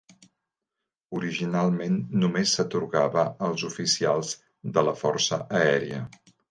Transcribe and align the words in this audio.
Originalment 1.17 1.99
només 2.23 2.55
s'atorgava 2.57 3.29
als 3.51 3.69
oficials 3.71 4.35
de 4.79 4.89
la 4.91 5.01
Força 5.07 5.45
Aèria. 5.65 6.07